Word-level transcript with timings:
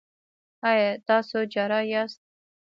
ایا 0.69 0.91
تاسو 1.07 1.37
جراح 1.53 1.83
یاست؟ 1.91 2.21